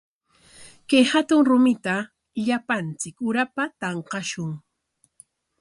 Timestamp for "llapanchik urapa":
2.45-3.63